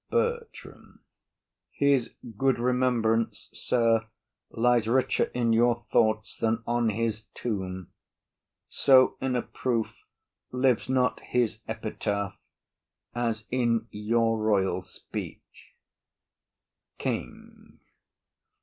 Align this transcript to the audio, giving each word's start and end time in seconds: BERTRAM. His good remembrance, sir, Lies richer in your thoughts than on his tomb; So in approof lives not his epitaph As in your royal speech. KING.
BERTRAM. 0.09 1.01
His 1.69 2.11
good 2.35 2.57
remembrance, 2.57 3.51
sir, 3.53 4.07
Lies 4.49 4.87
richer 4.87 5.25
in 5.25 5.53
your 5.53 5.85
thoughts 5.91 6.35
than 6.35 6.63
on 6.65 6.89
his 6.89 7.25
tomb; 7.35 7.91
So 8.67 9.15
in 9.21 9.35
approof 9.35 9.93
lives 10.51 10.89
not 10.89 11.19
his 11.19 11.59
epitaph 11.67 12.35
As 13.13 13.45
in 13.51 13.85
your 13.91 14.39
royal 14.41 14.81
speech. 14.81 15.75
KING. 16.97 17.77